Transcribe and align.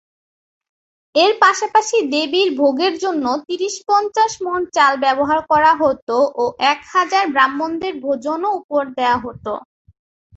এর 1.15 1.31
পাশাপাশি 1.41 1.97
দেবীর 2.13 2.49
ভোগের 2.57 2.93
জন্য 3.03 3.25
তিরিশ-পঞ্চাশ 3.47 4.31
মন 4.45 4.61
চাল 4.75 4.93
ব্যবহার 5.03 5.39
করা 5.51 5.71
হত 5.81 6.09
ও 6.35 6.43
এক 6.71 6.79
হাজার 6.93 7.25
ব্রাহ্মণদের 7.33 7.93
ভোজন 8.01 8.39
ও 8.45 8.59
উপহার 8.59 8.87
দেওয়া 8.97 9.17
হত। 9.17 9.45